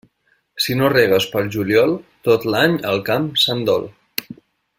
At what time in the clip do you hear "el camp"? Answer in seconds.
2.93-3.29